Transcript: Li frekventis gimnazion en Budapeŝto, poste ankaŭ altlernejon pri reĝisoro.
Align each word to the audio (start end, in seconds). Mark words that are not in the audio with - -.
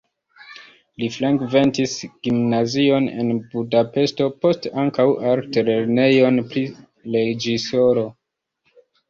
Li 1.01 1.09
frekventis 1.15 1.91
gimnazion 2.27 3.09
en 3.25 3.29
Budapeŝto, 3.51 4.31
poste 4.47 4.73
ankaŭ 4.85 5.07
altlernejon 5.35 6.41
pri 6.51 6.65
reĝisoro. 7.19 8.09